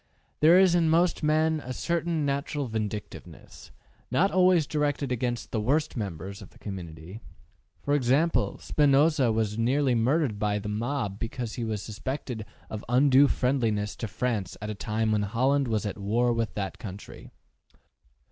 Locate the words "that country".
16.55-17.29